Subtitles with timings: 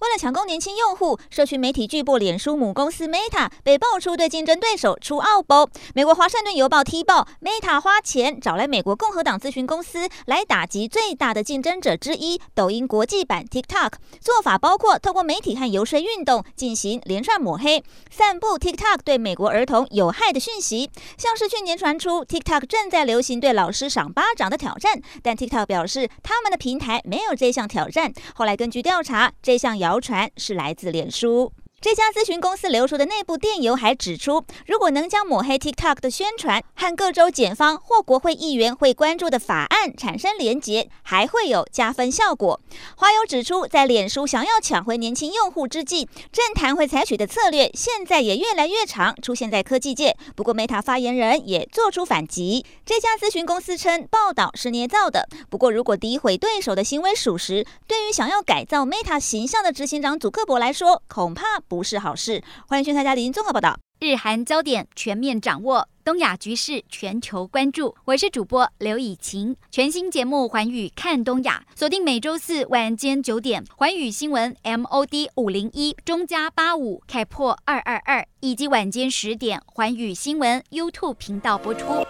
[0.00, 5.68] 为了抢攻年轻用户，社群媒体巨擘脸书母公司 Meta 被爆出对竞争对手出奥步。
[5.94, 13.92] 美国华盛顿邮报踢爆，Meta 花钱找来美国共和党咨询公司来打击最大的竞争者之一——抖音国际版 TikTok。
[14.22, 20.90] 做法包括透过媒体和游说运动进行连串抹黑，散布 TikTok 对美国儿童有害的讯息。
[21.18, 28.10] 像是去年传出 TikTok 正在流行对老师赏巴掌的挑战，但 TikTok 表示他们的平台没有这项挑战。
[28.34, 29.89] 后来根据调查，这项谣。
[29.90, 31.52] 谣传是来自脸书。
[31.80, 42.60] 这家咨询公司流出的内部电邮还指出，如果能将抹黑 TikTok 的宣传和各州检方或国会议员会关注的法案产生连结，还会有加分效果。
[42.96, 50.14] 华友指出，在脸书想要抢回年轻用户之际，政坛会采取的策略现在也越来越常出现在科技界。
[50.36, 52.62] 不过，Meta 发言人也做出反击。
[52.84, 55.26] 这家咨询公司称报道是捏造的。
[55.48, 61.58] 不过，如果诋毁对手的行为属实，对于想要改造 Meta 形象的执行长祖克伯来说，恐怕。
[61.70, 62.42] 不是好事。
[62.66, 67.94] 欢迎宣台嘉玲综合报道，日韩焦点全面掌握，东亚局势全球关注。
[68.06, 82.04] 我是主播刘以晴，全新节目《寰宇看东亚》，锁定每周四晚间九点，寰宇新闻 MOD 五零一中加八五开破二二二，以及晚间十点，寰宇新闻 YouTube 频道播出。